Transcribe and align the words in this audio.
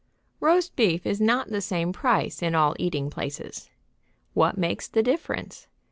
Roast 0.39 0.75
beef 0.75 1.05
is 1.05 1.21
not 1.21 1.49
the 1.49 1.61
same 1.61 1.93
price 1.93 2.41
in 2.41 2.55
all 2.55 2.75
eating 2.79 3.11
places. 3.11 3.69
What 4.33 4.57
makes 4.57 4.87
the 4.87 5.03
difference? 5.03 5.67